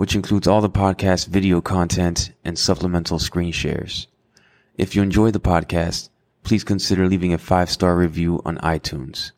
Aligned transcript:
which 0.00 0.14
includes 0.14 0.48
all 0.48 0.62
the 0.62 0.70
podcast 0.70 1.26
video 1.26 1.60
content 1.60 2.32
and 2.42 2.58
supplemental 2.58 3.18
screen 3.18 3.52
shares. 3.52 4.06
If 4.78 4.96
you 4.96 5.02
enjoy 5.02 5.30
the 5.30 5.40
podcast, 5.40 6.08
please 6.42 6.64
consider 6.64 7.06
leaving 7.06 7.34
a 7.34 7.38
five 7.38 7.68
star 7.68 7.94
review 7.94 8.40
on 8.46 8.56
iTunes. 8.60 9.32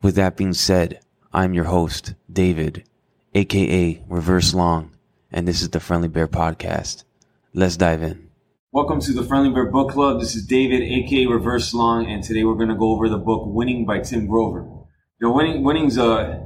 With 0.00 0.14
that 0.14 0.38
being 0.38 0.54
said, 0.54 1.00
I'm 1.34 1.52
your 1.52 1.66
host, 1.66 2.14
David, 2.32 2.84
aka 3.34 4.02
Reverse 4.08 4.54
Long, 4.54 4.90
and 5.30 5.46
this 5.46 5.60
is 5.60 5.68
the 5.68 5.80
Friendly 5.80 6.08
Bear 6.08 6.28
Podcast. 6.28 7.04
Let's 7.52 7.76
dive 7.76 8.02
in. 8.02 8.30
Welcome 8.72 9.02
to 9.02 9.12
the 9.12 9.22
Friendly 9.22 9.50
Bear 9.50 9.66
Book 9.66 9.90
Club. 9.90 10.18
This 10.18 10.34
is 10.34 10.46
David, 10.46 10.80
aka 10.80 11.26
Reverse 11.26 11.74
Long, 11.74 12.06
and 12.06 12.24
today 12.24 12.44
we're 12.44 12.54
going 12.54 12.70
to 12.70 12.74
go 12.74 12.92
over 12.92 13.10
the 13.10 13.18
book 13.18 13.42
Winning 13.48 13.84
by 13.84 13.98
Tim 13.98 14.28
Grover. 14.28 14.62
You 14.62 15.28
know, 15.28 15.32
Winning, 15.32 15.62
Winning's 15.62 15.98
a 15.98 16.43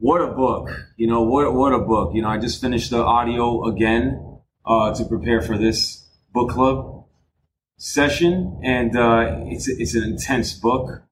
what 0.00 0.20
a 0.20 0.26
book. 0.26 0.70
You 0.96 1.06
know, 1.06 1.22
what 1.22 1.54
what 1.54 1.72
a 1.72 1.78
book. 1.78 2.14
You 2.14 2.22
know, 2.22 2.28
I 2.28 2.38
just 2.38 2.60
finished 2.60 2.90
the 2.90 3.02
audio 3.02 3.64
again 3.66 4.40
uh, 4.66 4.92
to 4.94 5.04
prepare 5.04 5.40
for 5.40 5.56
this 5.56 6.04
book 6.32 6.50
club 6.50 7.04
session, 7.76 8.60
and 8.64 8.96
uh, 8.96 9.44
it's 9.46 9.68
it's 9.68 9.94
an 9.94 10.02
intense 10.02 10.52
book. 10.54 11.02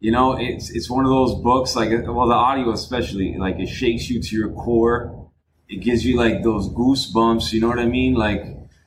You 0.00 0.10
know, 0.10 0.36
it's 0.38 0.70
it's 0.70 0.90
one 0.90 1.04
of 1.04 1.10
those 1.10 1.34
books 1.36 1.76
like 1.76 1.90
well, 1.90 2.26
the 2.26 2.34
audio 2.34 2.72
especially 2.72 3.36
like 3.38 3.60
it 3.60 3.68
shakes 3.68 4.10
you 4.10 4.20
to 4.20 4.36
your 4.36 4.50
core 4.50 5.26
it 5.68 5.76
gives 5.76 6.04
you 6.04 6.16
like 6.16 6.42
those 6.42 6.68
goosebumps. 6.68 7.52
You 7.52 7.60
know 7.60 7.68
what 7.68 7.78
I 7.78 7.86
mean? 7.86 8.14
Like 8.14 8.44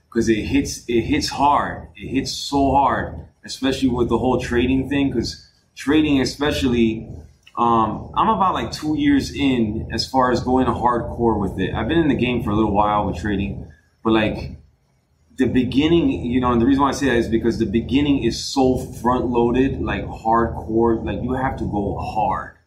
because 0.10 0.30
it 0.30 0.44
hits 0.44 0.86
it 0.88 1.02
hits 1.02 1.30
hard. 1.30 1.90
It 1.96 2.08
hits 2.08 2.32
so 2.32 2.72
hard, 2.72 3.28
especially 3.44 3.90
with 3.90 4.10
the 4.10 4.18
whole 4.18 4.40
trading 4.40 4.90
thing. 4.90 5.10
Because 5.12 5.46
trading, 5.76 6.22
especially, 6.22 7.10
um, 7.56 8.12
I'm 8.16 8.30
about 8.30 8.54
like 8.54 8.72
two 8.72 8.98
years 8.98 9.34
in 9.34 9.90
as 9.92 10.08
far 10.08 10.32
as 10.32 10.42
going 10.42 10.68
hardcore 10.68 11.40
with 11.40 11.60
it. 11.60 11.74
I've 11.74 11.88
been 11.88 12.00
in 12.00 12.08
the 12.08 12.16
game 12.16 12.44
for 12.44 12.52
a 12.52 12.56
little 12.56 12.72
while 12.72 13.06
with 13.08 13.18
trading, 13.18 13.72
but 14.04 14.12
like 14.12 14.60
the 15.40 15.46
beginning, 15.46 16.10
you 16.26 16.40
know, 16.40 16.52
and 16.52 16.62
the 16.62 16.66
reason 16.66 16.84
why 16.84 16.90
I 16.90 16.92
say 16.92 17.08
that 17.08 17.16
is 17.16 17.28
because 17.28 17.58
the 17.58 17.66
beginning 17.66 18.24
is 18.24 18.44
so 18.44 18.78
front 18.78 19.28
loaded, 19.28 19.82
like 19.82 20.04
hardcore. 20.04 21.04
Like 21.04 21.24
you 21.24 21.34
have 21.34 21.58
to 21.58 21.66
go 21.66 21.98
hard, 21.98 22.58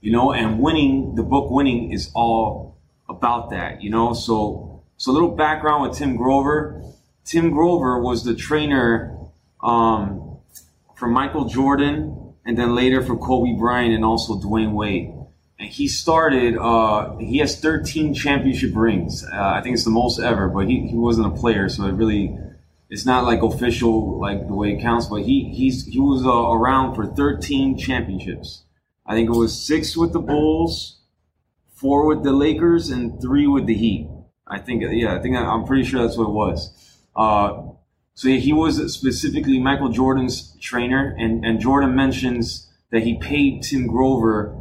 you 0.00 0.12
know. 0.12 0.32
And 0.32 0.60
winning 0.60 1.16
the 1.16 1.24
book, 1.24 1.50
winning 1.50 1.92
is 1.92 2.10
all 2.14 2.78
about 3.08 3.50
that, 3.50 3.82
you 3.82 3.90
know. 3.90 4.14
So, 4.14 4.82
so 4.96 5.10
a 5.10 5.12
little 5.12 5.32
background 5.32 5.82
with 5.82 5.98
Tim 5.98 6.16
Grover. 6.16 6.82
Tim 7.24 7.50
Grover 7.50 8.00
was 8.00 8.24
the 8.24 8.34
trainer 8.34 9.16
um, 9.60 10.38
for 10.96 11.08
Michael 11.08 11.46
Jordan, 11.46 12.21
and 12.44 12.58
then 12.58 12.74
later 12.74 13.02
for 13.02 13.16
Kobe 13.16 13.58
Bryant 13.58 13.94
and 13.94 14.04
also 14.04 14.34
Dwyane 14.34 14.72
Wade. 14.72 15.14
And 15.58 15.68
he 15.68 15.86
started. 15.88 16.56
Uh, 16.56 17.16
he 17.18 17.38
has 17.38 17.60
13 17.60 18.14
championship 18.14 18.72
rings. 18.74 19.24
Uh, 19.24 19.36
I 19.36 19.60
think 19.60 19.74
it's 19.74 19.84
the 19.84 19.90
most 19.90 20.18
ever. 20.18 20.48
But 20.48 20.68
he, 20.68 20.88
he 20.88 20.96
wasn't 20.96 21.28
a 21.28 21.38
player, 21.38 21.68
so 21.68 21.86
it 21.86 21.92
really 21.92 22.36
it's 22.90 23.06
not 23.06 23.24
like 23.24 23.42
official 23.42 24.18
like 24.20 24.48
the 24.48 24.54
way 24.54 24.72
it 24.72 24.82
counts. 24.82 25.06
But 25.06 25.22
he 25.22 25.52
he's 25.54 25.86
he 25.86 26.00
was 26.00 26.24
uh, 26.26 26.50
around 26.50 26.94
for 26.94 27.06
13 27.06 27.78
championships. 27.78 28.64
I 29.06 29.14
think 29.14 29.28
it 29.28 29.36
was 29.36 29.66
six 29.66 29.96
with 29.96 30.12
the 30.12 30.20
Bulls, 30.20 31.00
four 31.74 32.06
with 32.06 32.22
the 32.22 32.32
Lakers 32.32 32.90
and 32.90 33.20
three 33.20 33.46
with 33.46 33.66
the 33.66 33.74
Heat. 33.74 34.08
I 34.46 34.58
think, 34.58 34.82
yeah, 34.90 35.14
I 35.14 35.20
think 35.20 35.36
I'm 35.36 35.64
pretty 35.64 35.84
sure 35.84 36.02
that's 36.02 36.16
what 36.16 36.28
it 36.28 36.32
was. 36.32 36.72
So 38.14 38.28
he 38.28 38.52
was 38.52 38.92
specifically 38.94 39.58
Michael 39.58 39.88
Jordan's 39.88 40.56
trainer, 40.60 41.14
and, 41.18 41.44
and 41.44 41.60
Jordan 41.60 41.94
mentions 41.94 42.70
that 42.90 43.02
he 43.02 43.18
paid 43.18 43.62
Tim 43.62 43.86
Grover 43.86 44.56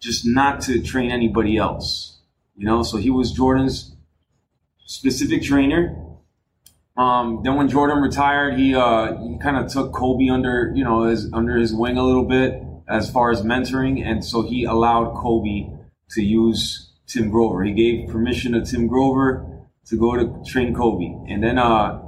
just 0.00 0.26
not 0.26 0.60
to 0.62 0.82
train 0.82 1.10
anybody 1.10 1.56
else. 1.56 2.20
You 2.56 2.66
know, 2.66 2.82
so 2.82 2.96
he 2.96 3.10
was 3.10 3.32
Jordan's 3.32 3.96
specific 4.84 5.42
trainer. 5.42 5.96
Um, 6.96 7.42
then 7.44 7.54
when 7.54 7.68
Jordan 7.68 7.98
retired, 7.98 8.58
he 8.58 8.74
uh, 8.74 9.16
he 9.18 9.38
kind 9.38 9.56
of 9.56 9.70
took 9.70 9.92
Kobe 9.92 10.28
under 10.28 10.72
you 10.74 10.82
know 10.82 11.04
his 11.04 11.32
under 11.32 11.56
his 11.56 11.72
wing 11.72 11.96
a 11.96 12.02
little 12.02 12.24
bit 12.24 12.60
as 12.88 13.08
far 13.08 13.30
as 13.30 13.42
mentoring, 13.42 14.04
and 14.04 14.24
so 14.24 14.42
he 14.42 14.64
allowed 14.64 15.14
Kobe 15.14 15.68
to 16.10 16.22
use 16.22 16.92
Tim 17.06 17.30
Grover. 17.30 17.62
He 17.62 17.72
gave 17.72 18.08
permission 18.08 18.52
to 18.52 18.64
Tim 18.64 18.86
Grover 18.86 19.46
to 19.86 19.96
go 19.96 20.16
to 20.16 20.42
train 20.50 20.74
Kobe. 20.74 21.14
And 21.32 21.42
then 21.42 21.58
uh, 21.58 22.07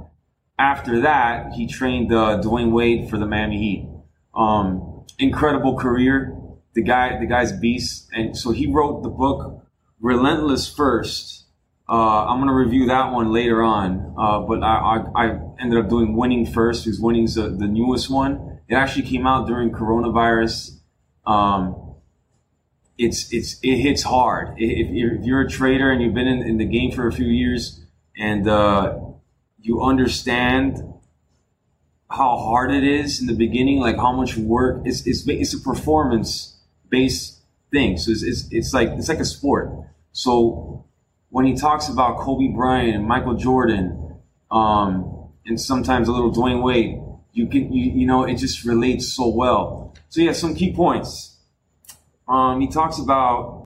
after 0.61 1.01
that, 1.01 1.53
he 1.53 1.65
trained 1.65 2.13
uh, 2.13 2.39
Dwyane 2.39 2.71
Wade 2.71 3.09
for 3.09 3.17
the 3.17 3.25
Miami 3.25 3.57
Heat. 3.57 3.89
Um, 4.35 5.05
incredible 5.17 5.75
career. 5.75 6.37
The 6.73 6.83
guy, 6.83 7.19
the 7.19 7.25
guy's 7.25 7.51
beast. 7.51 8.07
And 8.13 8.37
so 8.37 8.51
he 8.51 8.67
wrote 8.67 9.01
the 9.01 9.09
book 9.09 9.65
Relentless 9.99 10.71
First. 10.71 11.45
Uh, 11.89 12.27
I'm 12.27 12.39
gonna 12.39 12.53
review 12.53 12.85
that 12.85 13.11
one 13.11 13.33
later 13.33 13.63
on, 13.63 14.13
uh, 14.17 14.39
but 14.41 14.63
I, 14.63 15.03
I, 15.15 15.25
I, 15.25 15.39
ended 15.59 15.83
up 15.83 15.89
doing 15.89 16.15
Winning 16.15 16.45
First, 16.45 16.85
because 16.85 17.01
Winning's 17.01 17.35
the, 17.35 17.49
the 17.49 17.67
newest 17.67 18.09
one. 18.09 18.59
It 18.69 18.75
actually 18.75 19.07
came 19.07 19.27
out 19.27 19.47
during 19.47 19.71
coronavirus. 19.71 20.77
Um, 21.25 21.95
it's 22.97 23.33
it's 23.33 23.59
it 23.61 23.77
hits 23.77 24.03
hard. 24.03 24.53
If 24.57 24.89
you're, 24.91 25.15
if 25.15 25.25
you're 25.25 25.41
a 25.41 25.49
trader 25.49 25.91
and 25.91 26.01
you've 26.01 26.13
been 26.13 26.27
in, 26.27 26.43
in 26.43 26.57
the 26.57 26.65
game 26.65 26.91
for 26.91 27.07
a 27.07 27.11
few 27.11 27.25
years 27.25 27.81
and 28.15 28.47
uh, 28.47 29.10
you 29.61 29.81
understand 29.81 30.77
how 32.09 32.37
hard 32.37 32.71
it 32.71 32.83
is 32.83 33.21
in 33.21 33.27
the 33.27 33.33
beginning, 33.33 33.79
like 33.79 33.95
how 33.97 34.11
much 34.11 34.35
work 34.37 34.81
it's 34.85 35.05
it's, 35.07 35.27
it's 35.27 35.53
a 35.53 35.59
performance 35.59 36.57
based 36.89 37.39
thing. 37.71 37.97
So 37.97 38.11
it's, 38.11 38.23
it's 38.23 38.47
it's 38.51 38.73
like 38.73 38.89
it's 38.89 39.09
like 39.09 39.19
a 39.19 39.25
sport. 39.25 39.71
So 40.11 40.85
when 41.29 41.45
he 41.45 41.55
talks 41.55 41.87
about 41.87 42.19
Kobe 42.19 42.49
Bryant 42.49 42.95
and 42.95 43.07
Michael 43.07 43.35
Jordan, 43.35 44.17
um, 44.49 45.29
and 45.45 45.59
sometimes 45.59 46.07
a 46.07 46.11
little 46.11 46.33
Dwyane 46.33 46.61
Wade, 46.61 46.99
you 47.31 47.47
can 47.47 47.71
you 47.71 47.91
you 47.91 48.05
know 48.05 48.25
it 48.25 48.35
just 48.35 48.65
relates 48.65 49.13
so 49.13 49.27
well. 49.29 49.95
So 50.09 50.21
yeah, 50.21 50.33
some 50.33 50.55
key 50.55 50.73
points 50.73 51.31
um, 52.31 52.61
he 52.61 52.67
talks 52.67 52.97
about 52.97 53.60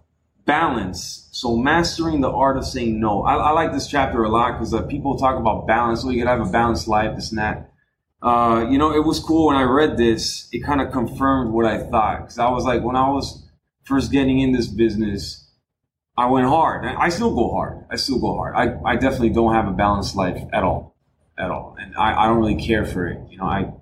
balance. 0.45 1.27
So 1.31 1.57
mastering 1.57 2.21
the 2.21 2.31
art 2.31 2.57
of 2.57 2.65
saying 2.65 2.99
no. 2.99 3.23
I, 3.23 3.35
I 3.35 3.51
like 3.51 3.73
this 3.73 3.87
chapter 3.87 4.23
a 4.23 4.29
lot 4.29 4.53
because 4.53 4.73
uh, 4.73 4.83
people 4.83 5.17
talk 5.17 5.39
about 5.39 5.67
balance. 5.67 6.01
So 6.01 6.09
you 6.09 6.23
gotta 6.23 6.37
have 6.37 6.47
a 6.47 6.51
balanced 6.51 6.87
life, 6.87 7.15
this 7.15 7.31
and 7.31 7.39
that. 7.39 7.71
Uh, 8.21 8.65
you 8.69 8.77
know, 8.77 8.93
it 8.93 9.05
was 9.05 9.19
cool 9.19 9.47
when 9.47 9.55
I 9.55 9.63
read 9.63 9.97
this. 9.97 10.47
It 10.51 10.63
kind 10.63 10.81
of 10.81 10.91
confirmed 10.91 11.51
what 11.51 11.65
I 11.65 11.79
thought 11.89 12.21
because 12.21 12.39
I 12.39 12.49
was 12.49 12.63
like, 12.63 12.83
when 12.83 12.95
I 12.95 13.09
was 13.09 13.43
first 13.83 14.11
getting 14.11 14.39
in 14.39 14.51
this 14.51 14.67
business, 14.67 15.45
I 16.17 16.27
went 16.27 16.47
hard. 16.47 16.85
I 16.85 17.09
still 17.09 17.35
go 17.35 17.51
hard. 17.51 17.85
I 17.91 17.97
still 17.97 18.19
go 18.19 18.33
hard. 18.35 18.55
I, 18.55 18.77
I 18.89 18.95
definitely 18.95 19.31
don't 19.31 19.53
have 19.53 19.67
a 19.67 19.71
balanced 19.71 20.15
life 20.15 20.41
at 20.53 20.63
all, 20.63 20.95
at 21.37 21.51
all, 21.51 21.75
and 21.79 21.93
I, 21.97 22.23
I 22.23 22.27
don't 22.27 22.37
really 22.37 22.55
care 22.55 22.85
for 22.85 23.05
it. 23.05 23.19
You 23.29 23.37
know, 23.37 23.43
I 23.43 23.73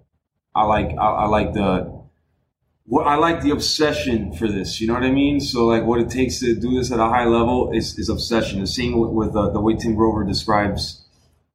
I 0.56 0.64
like 0.64 0.90
I, 0.98 1.08
I 1.08 1.26
like 1.28 1.54
the 1.54 1.93
what 2.86 3.08
I 3.08 3.16
like 3.16 3.42
the 3.42 3.52
obsession 3.52 4.34
for 4.34 4.48
this. 4.48 4.82
You 4.82 4.88
know 4.88 4.94
what 4.94 5.04
I 5.04 5.12
mean? 5.12 5.40
So 5.40 5.66
like 5.66 5.84
what 5.84 6.02
it 6.02 6.10
takes 6.10 6.40
to 6.40 6.56
do 6.56 6.78
this 6.78 6.92
at 6.92 7.00
a 7.00 7.08
high 7.08 7.26
level 7.26 7.72
is, 7.74 7.98
is 7.98 8.10
obsession. 8.10 8.60
The 8.60 8.68
same 8.68 8.98
with, 8.98 9.12
with 9.12 9.36
uh, 9.36 9.50
the 9.52 9.62
way 9.62 9.76
Tim 9.76 9.96
Grover 9.96 10.24
describes 10.24 11.06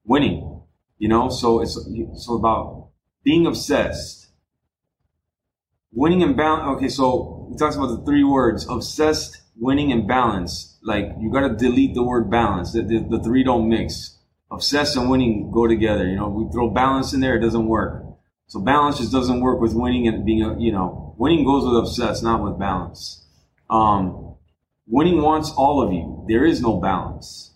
winning. 0.05 0.63
You 0.99 1.09
know, 1.09 1.29
so 1.29 1.61
it's 1.61 1.79
so 2.25 2.35
about 2.35 2.89
being 3.23 3.47
obsessed, 3.47 4.29
winning 5.93 6.23
and 6.23 6.37
balance. 6.37 6.77
Okay, 6.77 6.89
so 6.89 7.49
he 7.53 7.57
talks 7.57 7.77
about 7.77 7.89
the 7.89 8.05
three 8.05 8.25
words: 8.25 8.67
obsessed, 8.69 9.43
winning, 9.57 9.93
and 9.93 10.09
balance. 10.09 10.77
Like 10.83 11.13
you 11.21 11.31
got 11.31 11.47
to 11.47 11.55
delete 11.55 11.95
the 11.95 12.03
word 12.03 12.31
balance. 12.31 12.73
The, 12.73 12.83
the, 12.83 13.07
the 13.09 13.23
three 13.23 13.45
don't 13.45 13.69
mix. 13.69 14.19
Obsessed 14.51 14.97
and 14.97 15.09
winning 15.09 15.53
go 15.53 15.69
together. 15.69 16.09
You 16.09 16.17
know, 16.17 16.31
we 16.31 16.51
throw 16.51 16.71
balance 16.71 17.13
in 17.13 17.21
there, 17.21 17.37
it 17.37 17.41
doesn't 17.41 17.67
work. 17.67 18.08
So 18.49 18.61
balance 18.61 18.99
just 18.99 19.13
doesn't 19.13 19.41
work 19.41 19.61
with 19.61 19.75
winning 19.75 20.09
and 20.09 20.25
being 20.25 20.43
a, 20.43 20.59
you 20.59 20.73
know, 20.73 21.09
Winning 21.19 21.45
goes 21.45 21.65
with 21.65 21.77
obsess, 21.77 22.23
not 22.23 22.45
with 22.45 22.61
balance. 22.61 23.27
Um, 23.69 24.37
winning 24.87 25.21
wants 25.21 25.51
all 25.51 25.83
of 25.83 25.93
you. 25.93 26.25
There 26.29 26.47
is 26.47 26.63
no 26.63 26.77
balance. 26.77 27.55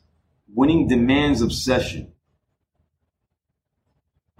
Winning 0.52 0.88
demands 0.88 1.40
obsession. 1.40 2.12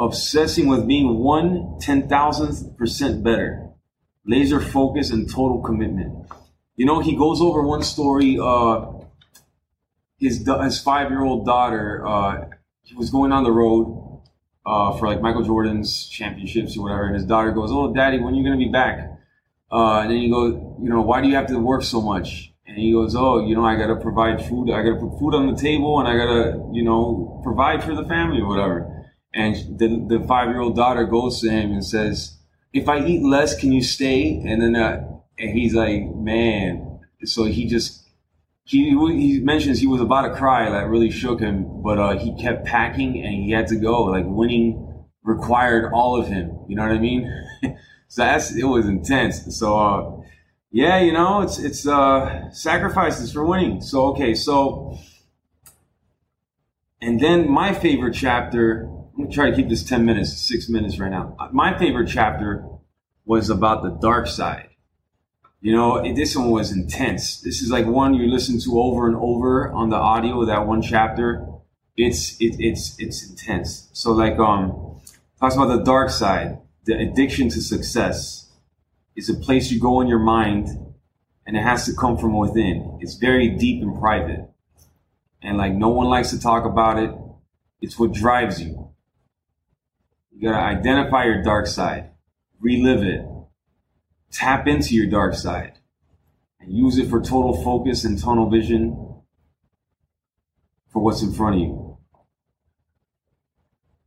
Obsessing 0.01 0.67
with 0.67 0.89
being 0.89 1.19
one 1.21 1.79
ten 1.81 2.09
thousandth 2.09 2.77
percent 2.77 3.23
better. 3.23 3.69
Laser 4.27 4.61
focus 4.61 5.11
and 5.11 5.31
total 5.31 5.63
commitment. 5.63 6.27
You 6.75 6.87
know, 6.87 6.99
he 6.99 7.17
goes 7.17 7.41
over 7.41 7.63
one 7.63 7.85
story. 7.85 8.39
Uh, 8.43 8.87
his 10.19 10.45
his 10.65 10.81
five 10.81 11.11
year 11.11 11.23
old 11.23 11.47
daughter. 11.47 12.05
Uh, 12.05 12.47
he 12.83 12.97
was 12.97 13.11
going 13.11 13.31
on 13.31 13.45
the 13.45 13.53
road 13.53 14.12
uh, 14.65 14.97
for 14.99 15.09
like 15.09 15.21
Michael 15.21 15.43
Jordan's 15.43 16.09
championships 16.09 16.77
or 16.77 16.85
whatever, 16.85 17.07
and 17.07 17.15
his 17.15 17.25
daughter 17.25 17.51
goes, 17.53 17.71
"Oh, 17.73 17.93
Daddy, 17.93 18.19
when 18.19 18.35
are 18.35 18.37
you 18.37 18.45
gonna 18.45 18.57
be 18.57 18.69
back?" 18.69 19.11
Uh, 19.71 20.01
and 20.01 20.11
then 20.11 20.19
you 20.19 20.31
go, 20.31 20.77
you 20.83 20.91
know, 20.91 21.01
why 21.01 21.23
do 21.23 21.29
you 21.29 21.35
have 21.35 21.47
to 21.47 21.59
work 21.59 21.83
so 21.83 22.01
much? 22.01 22.53
And 22.67 22.77
he 22.77 22.93
goes, 22.93 23.17
"Oh, 23.17 23.45
you 23.45 23.55
know, 23.55 23.65
I 23.65 23.77
gotta 23.77 23.97
provide 23.97 24.45
food. 24.47 24.71
I 24.71 24.83
gotta 24.83 25.01
put 25.01 25.19
food 25.19 25.35
on 25.35 25.53
the 25.53 25.61
table, 25.61 25.99
and 25.99 26.09
I 26.09 26.17
gotta, 26.17 26.63
you 26.73 26.85
know, 26.85 27.41
provide 27.43 27.83
for 27.83 27.95
the 27.95 28.05
family 28.05 28.41
or 28.41 28.49
whatever." 28.49 29.09
And 29.35 29.79
the 29.79 30.19
the 30.19 30.27
five 30.27 30.49
year 30.49 30.61
old 30.61 30.77
daughter 30.77 31.05
goes 31.05 31.41
to 31.41 31.51
him 31.51 31.73
and 31.73 31.85
says, 31.85 32.39
"If 32.73 32.89
I 32.89 33.05
eat 33.05 33.23
less, 33.23 33.59
can 33.59 33.73
you 33.73 33.83
stay?" 33.83 34.43
And 34.47 34.63
then 34.63 34.77
uh, 34.77 35.09
and 35.39 35.51
he's 35.51 35.75
like, 35.75 36.15
"Man." 36.15 37.01
So 37.25 37.45
he 37.45 37.67
just 37.67 38.02
he 38.65 38.91
he 38.91 39.41
mentions 39.41 39.81
he 39.81 39.87
was 39.87 40.01
about 40.01 40.23
to 40.23 40.35
cry. 40.35 40.71
That 40.71 40.89
really 40.89 41.11
shook 41.11 41.41
him, 41.41 41.83
but 41.83 41.99
uh, 41.99 42.19
he 42.19 42.35
kept 42.41 42.65
packing 42.65 43.23
and 43.25 43.35
he 43.35 43.51
had 43.51 43.67
to 43.69 43.77
go. 43.77 44.05
Like 44.05 44.25
winning 44.27 45.05
required 45.25 45.93
all 45.93 46.21
of 46.21 46.29
him. 46.29 46.59
You 46.69 46.77
know 46.77 46.83
what 46.83 46.93
I 46.93 46.99
mean? 46.99 47.31
so 48.09 48.23
that's 48.23 48.55
it 48.55 48.65
was 48.65 48.87
intense. 48.87 49.57
So 49.57 49.79
uh, 49.79 50.23
yeah, 50.71 51.01
you 51.01 51.13
know, 51.13 51.43
it's 51.43 51.59
it's 51.59 51.87
uh, 51.87 52.51
sacrifices 52.53 53.33
for 53.33 53.45
winning. 53.45 53.81
So 53.81 54.07
okay, 54.09 54.35
so 54.35 54.97
and 57.01 57.21
then 57.21 57.51
my 57.51 57.75
favorite 57.75 58.15
chapter. 58.15 58.89
I'm 59.15 59.25
gonna 59.25 59.35
try 59.35 59.51
to 59.51 59.57
keep 59.57 59.69
this 59.69 59.83
ten 59.83 60.07
minutes, 60.07 60.33
six 60.41 60.71
minutes 60.71 60.99
right 60.99 61.11
now. 61.11 61.37
My 61.53 61.77
favorite 61.77 62.09
chapter 62.09 62.65
was 63.27 63.51
about 63.51 63.83
the 63.83 63.91
dark 63.91 64.27
side 64.27 64.72
you 65.63 65.73
know, 65.73 66.03
this 66.15 66.35
one 66.35 66.51
was 66.51 66.73
intense. 66.73 67.41
This 67.41 67.63
is 67.63 67.71
like 67.71 67.87
one 67.87 68.15
you 68.15 68.27
listen 68.27 68.59
to 68.63 68.81
over 68.81 69.07
and 69.07 69.15
over 69.15 69.71
on 69.71 69.91
the 69.91 69.97
audio. 69.97 70.45
That 70.45 70.67
one 70.67 70.83
chapter, 70.83 71.47
it's 71.97 72.33
it, 72.41 72.57
it's 72.59 72.99
it's 72.99 73.31
intense. 73.31 73.89
So 73.93 74.11
like 74.11 74.37
um, 74.41 75.01
talks 75.39 75.55
about 75.55 75.69
the 75.69 75.85
dark 75.85 76.11
side, 76.11 76.59
the 76.85 76.99
addiction 76.99 77.49
to 77.51 77.61
success. 77.61 78.51
It's 79.15 79.29
a 79.29 79.35
place 79.35 79.71
you 79.71 79.81
go 79.81 80.01
in 80.01 80.09
your 80.09 80.19
mind, 80.19 80.67
and 81.47 81.57
it 81.57 81.63
has 81.63 81.87
to 81.87 81.95
come 81.95 82.19
from 82.19 82.37
within. 82.37 82.99
It's 83.01 83.15
very 83.15 83.49
deep 83.51 83.83
and 83.83 83.97
private, 84.01 84.51
and 85.43 85.59
like 85.59 85.75
no 85.75 85.91
one 85.91 86.09
likes 86.09 86.31
to 86.31 86.41
talk 86.41 86.65
about 86.65 86.99
it. 86.99 87.15
It's 87.81 87.97
what 88.01 88.13
drives 88.13 88.61
you. 88.61 88.91
You 90.33 90.51
gotta 90.51 90.59
identify 90.59 91.27
your 91.27 91.41
dark 91.41 91.69
side, 91.69 92.11
relive 92.59 93.05
it, 93.05 93.25
Tap 94.33 94.67
into 94.67 94.95
your 94.95 95.07
dark 95.07 95.35
side 95.35 95.79
and 96.61 96.73
use 96.73 96.99
it 96.99 97.09
for 97.09 97.21
total 97.21 97.63
focus 97.63 98.05
and 98.05 98.19
tunnel 98.19 98.49
vision 98.49 99.23
for 100.91 101.03
what's 101.03 101.23
in 101.23 101.33
front 101.33 101.57
of 101.57 101.61
you. 101.61 101.99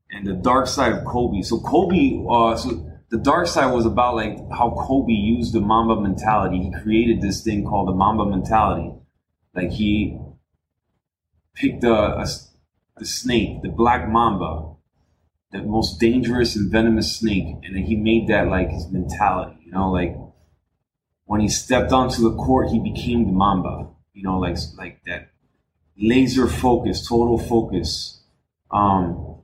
And 0.10 0.26
the 0.26 0.34
dark 0.34 0.68
side 0.68 0.94
of 0.94 1.04
Kobe. 1.06 1.42
So 1.42 1.60
Kobe, 1.60 2.24
uh, 2.30 2.56
so 2.58 2.90
the 3.10 3.18
dark 3.18 3.48
side 3.48 3.74
was 3.74 3.86
about 3.86 4.16
like 4.16 4.38
how 4.52 4.72
Kobe 4.72 5.14
used 5.14 5.54
the 5.54 5.62
Mamba 5.62 6.02
mentality. 6.02 6.58
He 6.64 6.82
created 6.82 7.22
this 7.22 7.44
thing 7.44 7.66
called 7.66 7.88
the 7.88 7.94
Mamba 7.94 8.26
mentality. 8.26 8.94
Like 9.54 9.72
he 9.72 10.18
picked 11.54 11.84
a, 11.84 12.20
a 12.20 12.28
the 12.98 13.06
snake, 13.06 13.62
the 13.62 13.70
black 13.70 14.10
Mamba, 14.10 14.75
the 15.62 15.68
most 15.68 16.00
dangerous 16.00 16.56
and 16.56 16.72
venomous 16.72 17.18
snake, 17.18 17.56
and 17.64 17.76
then 17.76 17.84
he 17.84 17.96
made 17.96 18.28
that 18.28 18.48
like 18.48 18.70
his 18.70 18.90
mentality. 18.92 19.58
You 19.66 19.72
know, 19.72 19.92
like 19.92 20.16
when 21.26 21.42
he 21.42 21.48
stepped 21.48 21.92
onto 21.92 22.22
the 22.22 22.36
court, 22.36 22.70
he 22.70 22.80
became 22.80 23.26
the 23.26 23.32
Mamba. 23.32 23.90
You 24.14 24.24
know, 24.24 24.40
like 24.40 24.58
like 24.78 25.04
that 25.06 25.30
laser 25.98 26.48
focus, 26.48 27.08
total 27.08 27.38
focus. 27.38 28.22
Um, 28.72 29.42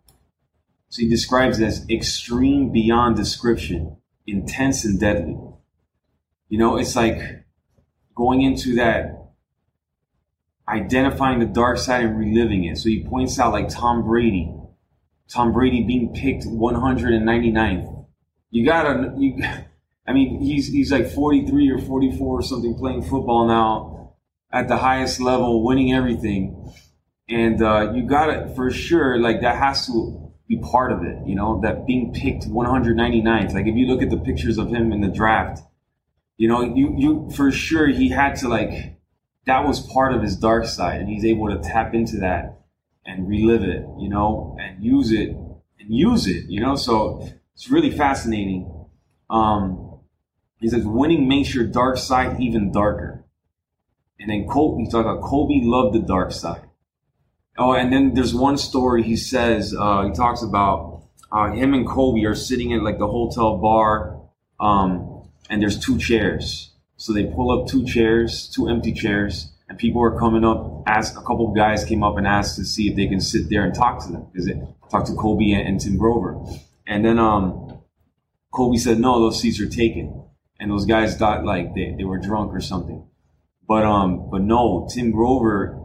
so 0.89 1.01
he 1.01 1.09
describes 1.09 1.59
it 1.59 1.65
as 1.65 1.89
extreme 1.89 2.71
beyond 2.71 3.15
description, 3.15 3.97
intense 4.27 4.83
and 4.83 4.99
deadly. 4.99 5.37
You 6.49 6.57
know, 6.57 6.77
it's 6.77 6.95
like 6.95 7.45
going 8.15 8.41
into 8.41 8.75
that 8.75 9.17
identifying 10.67 11.39
the 11.39 11.45
dark 11.45 11.77
side 11.77 12.05
and 12.05 12.17
reliving 12.17 12.65
it. 12.65 12.77
So 12.77 12.89
he 12.89 13.03
points 13.03 13.39
out 13.39 13.53
like 13.53 13.69
Tom 13.69 14.03
Brady, 14.03 14.53
Tom 15.31 15.53
Brady 15.53 15.83
being 15.83 16.13
picked 16.13 16.45
199th. 16.45 18.05
You 18.49 18.65
gotta, 18.65 19.13
you, 19.17 19.41
I 20.07 20.13
mean, 20.13 20.41
he's 20.41 20.67
he's 20.67 20.91
like 20.91 21.09
43 21.09 21.71
or 21.71 21.79
44 21.79 22.39
or 22.39 22.41
something 22.41 22.75
playing 22.75 23.03
football 23.03 23.47
now 23.47 24.13
at 24.51 24.67
the 24.67 24.77
highest 24.77 25.21
level, 25.21 25.63
winning 25.63 25.93
everything. 25.93 26.73
And 27.29 27.61
uh, 27.61 27.93
you 27.93 28.03
gotta 28.03 28.51
for 28.55 28.71
sure. 28.71 29.19
Like 29.19 29.41
that 29.41 29.55
has 29.55 29.85
to 29.87 30.33
be 30.49 30.57
part 30.57 30.91
of 30.91 31.03
it. 31.03 31.17
You 31.25 31.35
know, 31.35 31.61
that 31.61 31.85
being 31.85 32.13
picked 32.13 32.43
199th. 32.43 33.53
Like 33.53 33.67
if 33.67 33.75
you 33.75 33.87
look 33.87 34.01
at 34.01 34.09
the 34.09 34.17
pictures 34.17 34.57
of 34.57 34.67
him 34.67 34.91
in 34.91 34.99
the 34.99 35.07
draft, 35.07 35.61
you 36.35 36.49
know, 36.49 36.61
you 36.61 36.93
you 36.97 37.29
for 37.35 37.51
sure 37.51 37.87
he 37.87 38.09
had 38.09 38.35
to 38.37 38.49
like 38.49 38.97
that 39.45 39.65
was 39.65 39.79
part 39.87 40.13
of 40.13 40.21
his 40.21 40.35
dark 40.35 40.65
side, 40.65 40.99
and 40.99 41.09
he's 41.09 41.23
able 41.23 41.47
to 41.49 41.57
tap 41.59 41.93
into 41.93 42.17
that 42.17 42.60
and 43.05 43.27
relive 43.27 43.63
it. 43.63 43.85
You 43.99 44.09
know, 44.09 44.57
and 44.59 44.83
use 44.83 45.11
it 45.11 45.35
and 45.81 45.93
use 45.95 46.27
it. 46.27 46.45
You 46.47 46.61
know, 46.61 46.75
so 46.75 47.27
it's 47.53 47.69
really 47.69 47.91
fascinating. 47.91 48.87
Um, 49.29 49.99
he 50.59 50.69
says, 50.69 50.85
winning 50.85 51.27
makes 51.27 51.53
your 51.53 51.65
dark 51.65 51.97
side 51.97 52.39
even 52.39 52.71
darker. 52.71 53.25
And 54.19 54.29
then 54.29 54.47
Kobe, 54.47 54.83
he 54.83 54.89
talks 54.89 55.01
about 55.01 55.21
Kobe 55.21 55.61
loved 55.63 55.95
the 55.95 55.99
dark 55.99 56.31
side. 56.31 56.61
Oh, 57.57 57.73
and 57.73 57.91
then 57.91 58.13
there's 58.13 58.33
one 58.33 58.57
story 58.57 59.03
he 59.03 59.15
says, 59.15 59.75
uh, 59.77 60.03
he 60.03 60.11
talks 60.11 60.43
about 60.43 61.03
uh, 61.31 61.51
him 61.51 61.73
and 61.73 61.87
Kobe 61.87 62.23
are 62.25 62.35
sitting 62.35 62.73
at 62.73 62.83
like 62.83 62.99
the 62.99 63.07
hotel 63.07 63.57
bar, 63.57 64.21
um, 64.59 65.27
and 65.49 65.61
there's 65.61 65.79
two 65.79 65.97
chairs. 65.97 66.71
So 66.97 67.13
they 67.13 67.25
pull 67.25 67.49
up 67.51 67.67
two 67.67 67.83
chairs, 67.85 68.47
two 68.47 68.67
empty 68.67 68.93
chairs, 68.93 69.51
and 69.71 69.79
people 69.79 70.01
were 70.01 70.19
coming 70.19 70.43
up. 70.43 70.83
Ask 70.85 71.17
a 71.17 71.21
couple 71.21 71.49
of 71.49 71.55
guys 71.55 71.83
came 71.83 72.03
up 72.03 72.17
and 72.17 72.27
asked 72.27 72.57
to 72.57 72.65
see 72.65 72.89
if 72.89 72.95
they 72.95 73.07
can 73.07 73.21
sit 73.21 73.49
there 73.49 73.63
and 73.63 73.73
talk 73.73 74.03
to 74.05 74.11
them 74.11 74.27
because 74.31 74.45
they 74.45 74.61
talk 74.91 75.05
to 75.05 75.15
Kobe 75.15 75.51
and, 75.51 75.67
and 75.67 75.79
Tim 75.79 75.97
Grover. 75.97 76.39
And 76.85 77.03
then 77.05 77.17
um, 77.17 77.81
Kobe 78.51 78.77
said, 78.77 78.99
"No, 78.99 79.19
those 79.19 79.41
seats 79.41 79.59
are 79.59 79.69
taken." 79.69 80.21
and 80.61 80.69
those 80.69 80.85
guys 80.85 81.17
thought 81.17 81.43
like 81.43 81.73
they, 81.73 81.95
they 81.97 82.03
were 82.03 82.19
drunk 82.19 82.53
or 82.53 82.61
something. 82.61 83.03
But 83.67 83.83
um, 83.83 84.29
but 84.29 84.41
no, 84.41 84.87
Tim 84.93 85.11
Grover 85.11 85.77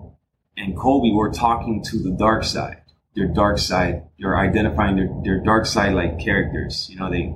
and 0.56 0.76
Kobe 0.76 1.12
were 1.12 1.30
talking 1.32 1.82
to 1.84 1.98
the 1.98 2.10
dark 2.10 2.44
side, 2.44 2.82
their 3.14 3.26
dark 3.26 3.58
side. 3.58 4.02
They're 4.18 4.38
identifying 4.38 4.96
their, 4.96 5.08
their 5.24 5.40
dark 5.42 5.64
side 5.66 5.94
like 5.94 6.20
characters. 6.20 6.88
You 6.90 6.98
know, 6.98 7.10
they 7.10 7.34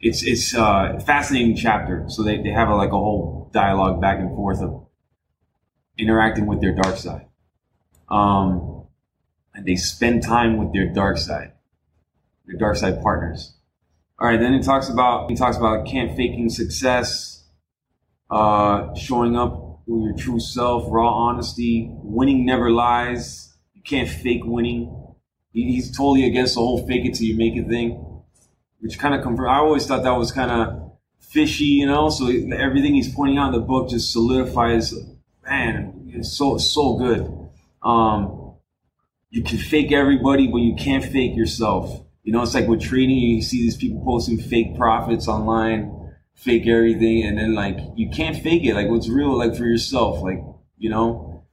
it's 0.00 0.24
it's 0.24 0.54
uh, 0.54 0.94
a 0.96 1.00
fascinating 1.00 1.54
chapter. 1.56 2.04
So 2.08 2.24
they, 2.24 2.42
they 2.42 2.50
have 2.50 2.68
a, 2.68 2.74
like 2.74 2.88
a 2.88 2.98
whole 2.98 3.50
dialogue 3.52 4.00
back 4.00 4.18
and 4.18 4.34
forth 4.34 4.60
of 4.60 4.83
interacting 5.98 6.46
with 6.46 6.60
their 6.60 6.74
dark 6.74 6.96
side. 6.96 7.26
Um, 8.08 8.86
and 9.54 9.64
they 9.66 9.76
spend 9.76 10.22
time 10.22 10.56
with 10.56 10.72
their 10.72 10.92
dark 10.92 11.18
side, 11.18 11.52
their 12.46 12.58
dark 12.58 12.76
side 12.76 13.00
partners. 13.02 13.54
All 14.18 14.28
right, 14.28 14.38
then 14.38 14.54
it 14.54 14.64
talks 14.64 14.88
about 14.88 15.28
he 15.28 15.36
talks 15.36 15.56
about 15.56 15.86
can't 15.86 16.16
faking 16.16 16.48
success, 16.48 17.44
uh, 18.30 18.94
showing 18.94 19.36
up 19.36 19.80
with 19.86 20.02
your 20.02 20.16
true 20.16 20.40
self, 20.40 20.84
raw 20.88 21.08
honesty, 21.08 21.88
winning 22.02 22.46
never 22.46 22.70
lies. 22.70 23.52
You 23.74 23.82
can't 23.82 24.08
fake 24.08 24.42
winning. 24.44 25.14
He, 25.52 25.72
he's 25.72 25.96
totally 25.96 26.26
against 26.26 26.54
the 26.54 26.60
whole 26.60 26.86
fake 26.86 27.04
it 27.04 27.14
till 27.14 27.26
you 27.26 27.36
make 27.36 27.56
it 27.56 27.68
thing, 27.68 28.22
which 28.80 28.98
kind 28.98 29.14
of 29.14 29.22
confirm. 29.22 29.48
I 29.48 29.58
always 29.58 29.86
thought 29.86 30.02
that 30.04 30.16
was 30.16 30.32
kind 30.32 30.50
of 30.50 30.92
fishy, 31.20 31.64
you 31.64 31.86
know. 31.86 32.08
So 32.10 32.28
everything 32.56 32.94
he's 32.94 33.12
pointing 33.12 33.38
out 33.38 33.54
in 33.54 33.60
the 33.60 33.66
book 33.66 33.90
just 33.90 34.12
solidifies. 34.12 34.94
Man, 35.46 36.10
it's 36.14 36.36
so 36.36 36.58
so 36.58 36.96
good. 36.96 37.50
Um, 37.82 38.54
you 39.30 39.42
can 39.42 39.58
fake 39.58 39.92
everybody, 39.92 40.46
but 40.46 40.58
you 40.58 40.74
can't 40.74 41.04
fake 41.04 41.36
yourself. 41.36 42.02
You 42.22 42.32
know, 42.32 42.42
it's 42.42 42.54
like 42.54 42.66
with 42.66 42.80
trading, 42.80 43.16
you 43.16 43.42
see 43.42 43.58
these 43.58 43.76
people 43.76 44.02
posting 44.04 44.38
fake 44.38 44.76
profits 44.76 45.28
online, 45.28 46.12
fake 46.34 46.66
everything, 46.66 47.24
and 47.24 47.36
then 47.36 47.54
like 47.54 47.78
you 47.96 48.10
can't 48.10 48.36
fake 48.36 48.64
it. 48.64 48.74
Like 48.74 48.88
what's 48.88 49.08
real, 49.08 49.36
like 49.36 49.54
for 49.56 49.64
yourself, 49.64 50.22
like 50.22 50.42
you 50.78 50.88
know. 50.88 51.44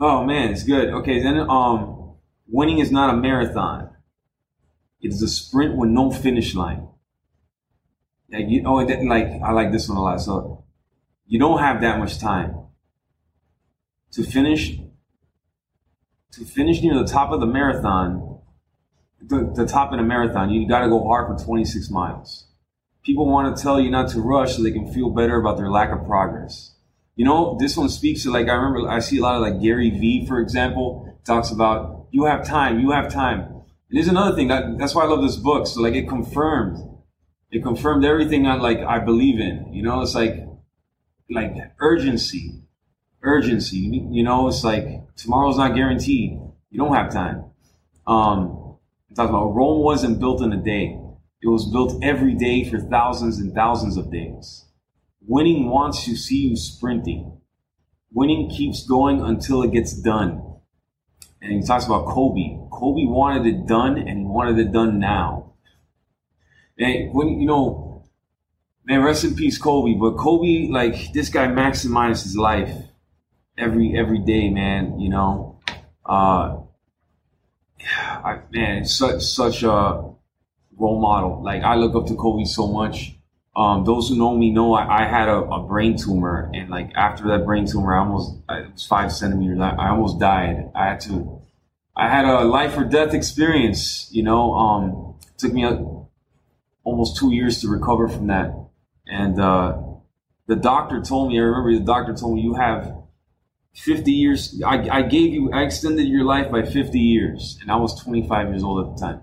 Oh 0.00 0.24
man, 0.24 0.50
it's 0.52 0.64
good. 0.64 0.88
Okay, 0.88 1.20
then 1.22 1.38
um, 1.48 2.14
winning 2.46 2.78
is 2.78 2.90
not 2.90 3.14
a 3.14 3.16
marathon. 3.16 3.90
It 5.00 5.12
is 5.12 5.22
a 5.22 5.28
sprint 5.28 5.76
with 5.76 5.90
no 5.90 6.10
finish 6.10 6.54
line. 6.54 6.88
Like 8.32 8.46
you, 8.48 8.62
oh, 8.66 8.74
like 8.74 9.28
I 9.42 9.52
like 9.52 9.70
this 9.70 9.88
one 9.88 9.98
a 9.98 10.02
lot. 10.02 10.20
So 10.20 10.64
you 11.26 11.38
don't 11.38 11.60
have 11.60 11.80
that 11.82 11.98
much 11.98 12.18
time 12.18 12.67
to 14.12 14.22
finish. 14.22 14.78
To 16.32 16.44
finish 16.44 16.82
near 16.82 16.94
the 16.94 17.06
top 17.06 17.32
of 17.32 17.40
the 17.40 17.46
marathon, 17.46 18.40
the, 19.20 19.50
the 19.54 19.66
top 19.66 19.92
in 19.92 19.98
a 19.98 20.02
marathon, 20.02 20.50
you 20.50 20.68
got 20.68 20.80
to 20.80 20.88
go 20.88 21.06
hard 21.06 21.26
for 21.26 21.44
26 21.44 21.90
miles. 21.90 22.46
People 23.02 23.26
want 23.26 23.56
to 23.56 23.62
tell 23.62 23.80
you 23.80 23.90
not 23.90 24.10
to 24.10 24.20
rush 24.20 24.56
so 24.56 24.62
they 24.62 24.70
can 24.70 24.92
feel 24.92 25.10
better 25.10 25.40
about 25.40 25.56
their 25.56 25.70
lack 25.70 25.90
of 25.90 26.06
progress. 26.06 26.74
You 27.16 27.24
know, 27.24 27.56
this 27.58 27.76
one 27.76 27.88
speaks 27.88 28.22
to 28.22 28.30
like, 28.30 28.48
I 28.48 28.52
remember 28.52 28.88
I 28.88 29.00
see 29.00 29.18
a 29.18 29.22
lot 29.22 29.36
of 29.36 29.42
like 29.42 29.60
Gary 29.60 29.90
Vee, 29.90 30.26
for 30.26 30.38
example, 30.38 31.18
talks 31.24 31.50
about 31.50 32.06
you 32.10 32.24
have 32.24 32.46
time, 32.46 32.78
you 32.80 32.92
have 32.92 33.12
time. 33.12 33.40
And 33.40 33.96
here's 33.96 34.08
another 34.08 34.36
thing 34.36 34.48
that 34.48 34.78
that's 34.78 34.94
why 34.94 35.04
I 35.04 35.06
love 35.06 35.22
this 35.22 35.36
book. 35.36 35.66
So 35.66 35.80
like 35.80 35.94
it 35.94 36.08
confirmed, 36.08 36.78
it 37.50 37.62
confirmed 37.62 38.04
everything 38.04 38.46
I 38.46 38.54
like 38.54 38.78
I 38.78 38.98
believe 38.98 39.40
in. 39.40 39.72
You 39.72 39.82
know, 39.82 40.00
it's 40.02 40.14
like 40.14 40.46
like 41.30 41.54
urgency, 41.80 42.62
urgency. 43.22 43.78
You 44.10 44.22
know, 44.22 44.48
it's 44.48 44.64
like 44.64 44.86
tomorrow's 45.16 45.58
not 45.58 45.74
guaranteed. 45.74 46.38
You 46.70 46.78
don't 46.78 46.94
have 46.94 47.12
time. 47.12 47.44
Um, 48.06 48.76
talks 49.14 49.30
about 49.30 49.54
Rome 49.54 49.82
wasn't 49.82 50.20
built 50.20 50.42
in 50.42 50.52
a 50.52 50.56
day. 50.56 50.98
It 51.42 51.48
was 51.48 51.70
built 51.70 52.02
every 52.02 52.34
day 52.34 52.68
for 52.68 52.78
thousands 52.78 53.38
and 53.38 53.54
thousands 53.54 53.96
of 53.96 54.10
days. 54.10 54.64
Winning 55.26 55.70
wants 55.70 56.04
to 56.04 56.16
see 56.16 56.48
you 56.48 56.56
sprinting. 56.56 57.40
Winning 58.12 58.48
keeps 58.48 58.86
going 58.86 59.20
until 59.20 59.62
it 59.62 59.72
gets 59.72 59.92
done. 59.92 60.42
And 61.40 61.52
he 61.52 61.62
talks 61.62 61.86
about 61.86 62.06
Kobe. 62.06 62.58
Kobe 62.72 63.04
wanted 63.04 63.46
it 63.46 63.66
done 63.66 63.98
and 63.98 64.18
he 64.18 64.24
wanted 64.24 64.58
it 64.58 64.72
done 64.72 64.98
now. 64.98 65.52
And 66.78 67.12
when, 67.12 67.40
you 67.40 67.46
know, 67.46 68.04
man, 68.84 69.02
rest 69.02 69.24
in 69.24 69.34
peace, 69.34 69.58
Kobe. 69.58 69.94
But 69.94 70.16
Kobe, 70.16 70.68
like, 70.70 71.12
this 71.12 71.28
guy 71.28 71.46
maximized 71.46 72.22
his 72.22 72.36
life 72.36 72.72
every, 73.58 73.98
every 73.98 74.18
day, 74.18 74.48
man, 74.50 74.98
you 75.00 75.08
know. 75.08 75.60
Uh, 76.06 76.60
I, 77.80 78.40
man, 78.50 78.84
such, 78.84 79.22
such 79.22 79.62
a 79.62 80.04
role 80.76 81.00
model. 81.00 81.42
Like, 81.42 81.62
I 81.62 81.74
look 81.74 81.94
up 81.94 82.06
to 82.08 82.14
Kobe 82.14 82.44
so 82.44 82.66
much. 82.66 83.18
Um, 83.58 83.84
those 83.84 84.08
who 84.08 84.16
know 84.16 84.36
me 84.36 84.52
know 84.52 84.72
I, 84.74 85.02
I 85.02 85.04
had 85.04 85.28
a, 85.28 85.38
a, 85.38 85.64
brain 85.64 85.96
tumor, 85.96 86.48
and 86.54 86.70
like 86.70 86.92
after 86.94 87.26
that 87.26 87.44
brain 87.44 87.66
tumor, 87.66 87.92
I 87.92 87.98
almost 87.98 88.36
it 88.48 88.72
was 88.72 88.86
five 88.86 89.10
centimeters. 89.10 89.58
I, 89.58 89.70
I, 89.70 89.88
almost 89.88 90.20
died. 90.20 90.70
I 90.76 90.90
had 90.90 91.00
to. 91.00 91.42
I 91.96 92.08
had 92.08 92.24
a 92.24 92.44
life 92.44 92.78
or 92.78 92.84
death 92.84 93.14
experience. 93.14 94.08
You 94.12 94.22
know, 94.22 94.54
um, 94.54 95.14
took 95.38 95.52
me 95.52 95.64
a, 95.64 95.84
almost 96.84 97.16
two 97.16 97.32
years 97.32 97.60
to 97.62 97.68
recover 97.68 98.06
from 98.06 98.28
that, 98.28 98.54
and 99.08 99.40
uh, 99.40 99.76
the 100.46 100.54
doctor 100.54 101.00
told 101.00 101.30
me. 101.30 101.40
I 101.40 101.42
remember 101.42 101.72
the 101.72 101.84
doctor 101.84 102.14
told 102.14 102.36
me 102.36 102.42
you 102.42 102.54
have 102.54 102.94
50 103.78 104.10
years. 104.10 104.60
I, 104.66 104.88
I 104.90 105.02
gave 105.02 105.32
you. 105.32 105.52
I 105.52 105.62
extended 105.62 106.08
your 106.08 106.24
life 106.24 106.50
by 106.50 106.62
50 106.62 106.98
years, 106.98 107.58
and 107.60 107.70
I 107.70 107.76
was 107.76 108.02
25 108.02 108.48
years 108.48 108.62
old 108.62 108.86
at 108.86 108.96
the 108.96 109.06
time. 109.06 109.22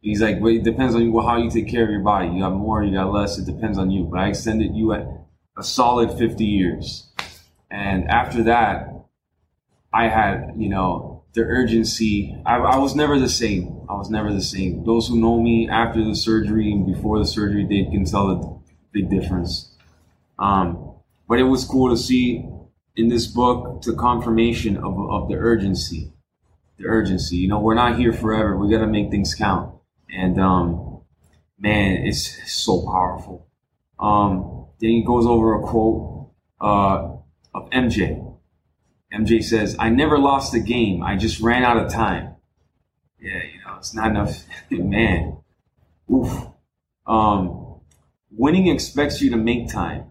He's 0.00 0.22
like, 0.22 0.40
well, 0.40 0.54
it 0.54 0.62
depends 0.62 0.94
on 0.94 1.02
you, 1.02 1.20
how 1.20 1.36
you 1.36 1.50
take 1.50 1.68
care 1.68 1.82
of 1.82 1.90
your 1.90 2.00
body. 2.00 2.28
You 2.28 2.40
got 2.40 2.54
more, 2.54 2.84
you 2.84 2.94
got 2.94 3.12
less. 3.12 3.38
It 3.38 3.46
depends 3.46 3.78
on 3.78 3.90
you. 3.90 4.04
But 4.04 4.20
I 4.20 4.28
extended 4.28 4.74
you 4.76 4.92
at 4.92 5.06
a 5.58 5.64
solid 5.64 6.16
50 6.16 6.44
years. 6.44 7.08
And 7.70 8.08
after 8.08 8.44
that, 8.44 8.88
I 9.92 10.06
had, 10.06 10.52
you 10.56 10.68
know, 10.68 11.24
the 11.32 11.42
urgency. 11.42 12.40
I, 12.46 12.58
I 12.58 12.76
was 12.78 12.94
never 12.94 13.18
the 13.18 13.28
same. 13.28 13.80
I 13.88 13.94
was 13.94 14.08
never 14.08 14.32
the 14.32 14.42
same. 14.42 14.84
Those 14.84 15.08
who 15.08 15.18
know 15.18 15.40
me 15.40 15.68
after 15.68 16.04
the 16.04 16.14
surgery 16.14 16.70
and 16.70 16.86
before 16.86 17.18
the 17.18 17.26
surgery, 17.26 17.64
they 17.64 17.90
can 17.90 18.04
tell 18.04 18.28
the 18.28 18.58
big 18.92 19.10
difference. 19.10 19.74
Um, 20.38 20.92
but 21.28 21.40
it 21.40 21.44
was 21.44 21.64
cool 21.64 21.90
to 21.90 21.96
see 21.96 22.48
in 22.96 23.08
this 23.08 23.26
book 23.26 23.82
the 23.82 23.94
confirmation 23.94 24.76
of, 24.76 24.98
of 25.10 25.28
the 25.28 25.36
urgency. 25.36 26.12
The 26.78 26.86
urgency. 26.86 27.36
You 27.36 27.48
know, 27.48 27.60
we're 27.60 27.74
not 27.74 27.98
here 27.98 28.12
forever. 28.12 28.56
We 28.56 28.70
got 28.70 28.80
to 28.80 28.86
make 28.86 29.10
things 29.10 29.34
count. 29.34 29.74
And 30.10 30.40
um, 30.40 31.00
man, 31.58 32.06
it's 32.06 32.52
so 32.52 32.82
powerful. 32.84 33.46
Um, 33.98 34.66
then 34.80 34.90
he 34.90 35.04
goes 35.04 35.26
over 35.26 35.54
a 35.54 35.62
quote 35.62 36.30
uh, 36.60 37.16
of 37.54 37.70
MJ. 37.70 38.22
MJ 39.12 39.42
says, 39.42 39.76
I 39.78 39.88
never 39.88 40.18
lost 40.18 40.54
a 40.54 40.60
game. 40.60 41.02
I 41.02 41.16
just 41.16 41.40
ran 41.40 41.64
out 41.64 41.78
of 41.78 41.90
time. 41.90 42.34
Yeah, 43.18 43.42
you 43.42 43.60
know, 43.66 43.76
it's 43.78 43.94
not 43.94 44.10
enough. 44.10 44.44
man. 44.70 45.38
Oof. 46.12 46.46
Um, 47.06 47.80
winning 48.30 48.66
expects 48.68 49.20
you 49.22 49.30
to 49.30 49.36
make 49.36 49.70
time. 49.70 50.10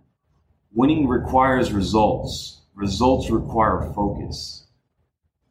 Winning 0.74 1.08
requires 1.08 1.72
results. 1.72 2.55
Results 2.76 3.30
require 3.30 3.92
focus. 3.96 4.68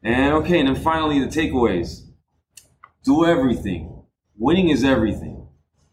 And 0.03 0.35
okay, 0.35 0.61
and 0.61 0.69
then 0.69 0.77
finally 0.77 1.19
the 1.19 1.27
takeaways. 1.27 2.03
Do 3.05 3.25
everything 3.25 3.95
Winning 4.37 4.69
is 4.69 4.83
everything. 4.83 5.47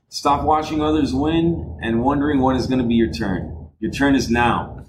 Stop 0.10 0.44
watching 0.44 0.82
others 0.82 1.14
win 1.14 1.78
and 1.84 2.02
wondering 2.02 2.42
when 2.42 2.56
is 2.56 2.66
going 2.66 2.82
to 2.82 2.88
be 2.88 2.96
your 2.96 3.12
turn. 3.12 3.70
Your 3.80 3.92
turn 3.92 4.16
is 4.16 4.32
now. 4.32 4.88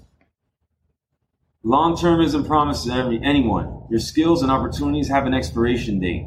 Long 1.61 1.95
term 1.95 2.19
isn't 2.19 2.45
promised 2.45 2.87
to 2.87 2.93
every, 2.93 3.21
anyone. 3.23 3.85
Your 3.91 3.99
skills 3.99 4.41
and 4.41 4.51
opportunities 4.51 5.07
have 5.09 5.27
an 5.27 5.35
expiration 5.35 5.99
date. 5.99 6.25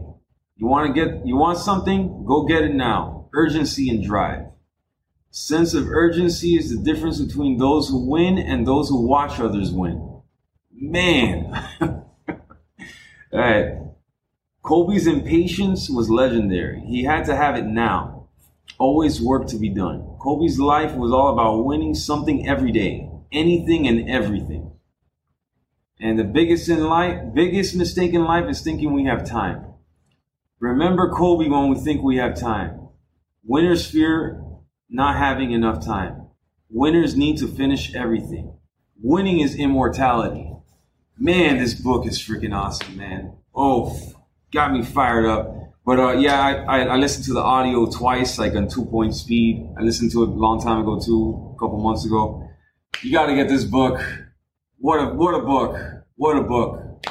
You 0.56 0.68
want 0.68 0.94
to 0.94 1.04
get, 1.04 1.26
you 1.26 1.36
want 1.36 1.58
something? 1.58 2.24
Go 2.24 2.44
get 2.44 2.62
it 2.62 2.74
now. 2.74 3.28
Urgency 3.34 3.90
and 3.90 4.04
drive. 4.04 4.46
Sense 5.38 5.74
of 5.74 5.90
urgency 5.90 6.56
is 6.56 6.70
the 6.70 6.82
difference 6.82 7.20
between 7.20 7.58
those 7.58 7.90
who 7.90 8.08
win 8.08 8.38
and 8.38 8.66
those 8.66 8.88
who 8.88 9.06
watch 9.06 9.38
others 9.38 9.70
win. 9.70 10.22
Man. 10.72 11.52
All 11.82 12.04
right. 13.34 13.74
Kobe's 14.62 15.06
impatience 15.06 15.90
was 15.90 16.08
legendary. 16.08 16.80
He 16.86 17.04
had 17.04 17.26
to 17.26 17.36
have 17.36 17.54
it 17.54 17.66
now. 17.66 18.28
Always 18.78 19.20
work 19.20 19.46
to 19.48 19.58
be 19.58 19.68
done. 19.68 20.16
Kobe's 20.22 20.58
life 20.58 20.94
was 20.94 21.12
all 21.12 21.34
about 21.34 21.66
winning 21.66 21.94
something 21.94 22.48
every 22.48 22.72
day, 22.72 23.10
anything 23.30 23.86
and 23.86 24.08
everything. 24.08 24.72
And 26.00 26.18
the 26.18 26.24
biggest 26.24 26.70
in 26.70 26.82
life, 26.82 27.34
biggest 27.34 27.76
mistake 27.76 28.14
in 28.14 28.24
life 28.24 28.48
is 28.48 28.62
thinking 28.62 28.94
we 28.94 29.04
have 29.04 29.28
time. 29.28 29.66
Remember 30.60 31.10
Kobe 31.10 31.46
when 31.46 31.68
we 31.68 31.76
think 31.76 32.02
we 32.02 32.16
have 32.16 32.40
time. 32.40 32.88
Winners 33.44 33.86
fear 33.86 34.45
not 34.88 35.16
having 35.16 35.52
enough 35.52 35.84
time. 35.84 36.28
Winners 36.70 37.16
need 37.16 37.38
to 37.38 37.48
finish 37.48 37.94
everything. 37.94 38.58
Winning 39.02 39.40
is 39.40 39.54
immortality. 39.54 40.52
Man, 41.18 41.58
this 41.58 41.74
book 41.74 42.06
is 42.06 42.18
freaking 42.18 42.54
awesome, 42.54 42.96
man. 42.96 43.36
Oh, 43.54 43.98
got 44.52 44.72
me 44.72 44.82
fired 44.82 45.26
up. 45.26 45.54
But 45.84 46.00
uh, 46.00 46.12
yeah, 46.12 46.40
I, 46.40 46.52
I, 46.52 46.80
I, 46.80 46.96
listened 46.96 47.24
to 47.26 47.32
the 47.32 47.40
audio 47.40 47.86
twice, 47.86 48.38
like 48.38 48.54
on 48.56 48.68
two 48.68 48.84
point 48.84 49.14
speed. 49.14 49.68
I 49.78 49.82
listened 49.82 50.10
to 50.12 50.24
it 50.24 50.30
a 50.30 50.32
long 50.32 50.60
time 50.60 50.80
ago 50.80 50.98
too, 50.98 51.54
a 51.54 51.58
couple 51.60 51.78
months 51.78 52.04
ago. 52.04 52.48
You 53.02 53.12
got 53.12 53.26
to 53.26 53.36
get 53.36 53.48
this 53.48 53.64
book. 53.64 54.00
What 54.78 54.96
a 54.96 55.14
what 55.14 55.34
a 55.34 55.40
book! 55.40 55.78
What 56.16 56.36
a 56.36 56.42
book! 56.42 57.06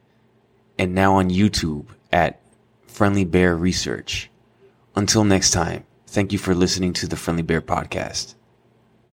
and 0.78 0.94
now 0.94 1.16
on 1.16 1.32
YouTube 1.32 1.88
at 2.12 2.40
Friendly 2.86 3.26
Bear 3.26 3.56
Research. 3.56 4.29
Until 5.00 5.24
next 5.24 5.52
time, 5.52 5.86
thank 6.08 6.34
you 6.34 6.38
for 6.38 6.54
listening 6.54 6.92
to 6.92 7.08
the 7.08 7.16
Friendly 7.16 7.42
Bear 7.42 7.62
Podcast. 7.62 8.36